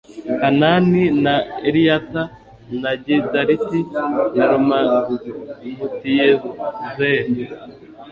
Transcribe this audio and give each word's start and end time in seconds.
hanani 0.41 1.03
na 1.13 1.35
eliyata 1.63 2.23
na 2.81 2.91
gidaliti 3.03 3.85
na 4.35 4.43
romamutiyezeri 4.51 7.45